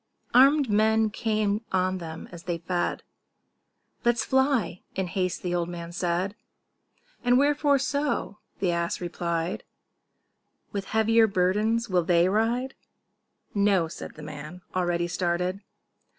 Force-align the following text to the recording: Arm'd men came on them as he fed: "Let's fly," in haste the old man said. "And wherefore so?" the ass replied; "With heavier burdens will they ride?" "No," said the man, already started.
Arm'd 0.33 0.67
men 0.67 1.11
came 1.11 1.63
on 1.71 1.99
them 1.99 2.27
as 2.31 2.41
he 2.45 2.57
fed: 2.57 3.03
"Let's 4.03 4.25
fly," 4.25 4.81
in 4.95 5.05
haste 5.05 5.43
the 5.43 5.53
old 5.53 5.69
man 5.69 5.91
said. 5.91 6.33
"And 7.23 7.37
wherefore 7.37 7.77
so?" 7.77 8.39
the 8.57 8.71
ass 8.71 8.99
replied; 8.99 9.63
"With 10.71 10.85
heavier 10.85 11.27
burdens 11.27 11.87
will 11.87 12.03
they 12.03 12.27
ride?" 12.27 12.73
"No," 13.53 13.87
said 13.87 14.15
the 14.15 14.23
man, 14.23 14.63
already 14.75 15.07
started. 15.07 15.61